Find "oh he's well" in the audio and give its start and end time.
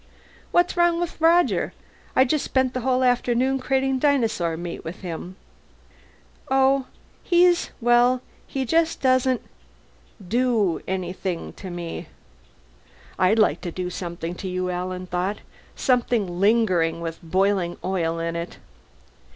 6.49-8.23